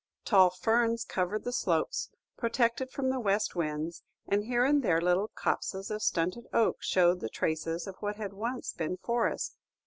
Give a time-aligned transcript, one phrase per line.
[0.25, 5.27] Tall ferns covered the slopes, protected from the west winds, and here and there little
[5.35, 9.59] copses of stunted oak showed the traces of what once had been forest.